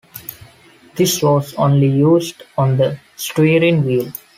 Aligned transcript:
This 0.95 1.21
was 1.21 1.53
only 1.53 1.85
used 1.85 2.41
on 2.57 2.75
the 2.75 2.97
steering 3.17 3.85
wheel. 3.85 4.11